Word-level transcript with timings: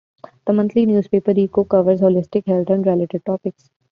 The 0.47 0.53
monthly 0.53 0.87
newspaper 0.87 1.31
"Echo" 1.37 1.63
covers 1.65 2.01
holistic 2.01 2.47
health 2.47 2.71
and 2.71 2.83
related 2.87 3.23
topics. 3.23 3.69